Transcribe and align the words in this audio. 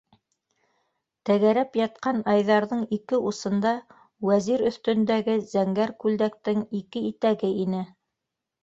Тәгәрәп 1.29 1.77
ятҡан 1.81 2.23
Айҙарҙың 2.33 2.81
ике 2.99 3.19
усында 3.33 3.75
Вәзир 4.31 4.65
өҫтөндәге 4.73 5.37
зәңгәр 5.55 5.97
күлдәктең 6.07 6.69
ике 6.83 7.07
итәге 7.15 7.55
ине. 7.69 7.87